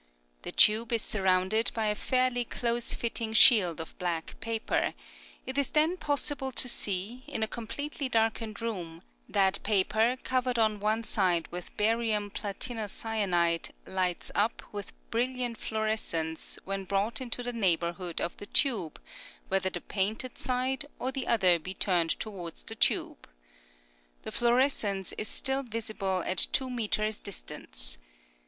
The 0.41 0.51
tube 0.51 0.91
is 0.93 1.03
surrounded 1.03 1.69
by 1.75 1.85
a 1.85 1.93
fairly 1.93 2.43
close 2.43 2.91
fitting 2.95 3.33
shield 3.33 3.79
of 3.79 3.95
black 3.99 4.33
paper; 4.39 4.95
it 5.45 5.59
is 5.59 5.69
then 5.69 5.95
possible 5.95 6.51
to 6.53 6.67
see, 6.67 7.23
in 7.27 7.43
a 7.43 7.47
completely 7.47 8.09
darkened 8.09 8.63
room, 8.63 9.03
that 9.29 9.61
paper 9.61 10.17
covered 10.23 10.57
on 10.57 10.79
one 10.79 11.03
side 11.03 11.47
with 11.51 11.77
barium 11.77 12.31
platinocyanide 12.31 13.73
lights 13.85 14.31
up 14.33 14.63
with 14.71 14.91
brilliant 15.11 15.59
fluorescence 15.59 16.57
when 16.65 16.83
brought 16.83 17.21
into 17.21 17.43
the 17.43 17.53
neighborhood 17.53 18.19
of 18.19 18.35
the 18.37 18.47
tube, 18.47 18.99
whether 19.49 19.69
the 19.69 19.81
painted 19.81 20.35
side 20.35 20.87
or 20.97 21.11
the 21.11 21.27
other 21.27 21.59
be 21.59 21.75
turned 21.75 22.19
towards 22.19 22.63
the 22.63 22.73
tube. 22.73 23.29
The 24.23 24.31
fluorescence 24.31 25.11
is 25.19 25.27
still 25.27 25.61
visible 25.61 26.23
at 26.25 26.47
two 26.51 26.71
metres 26.71 27.19
distance. 27.19 27.99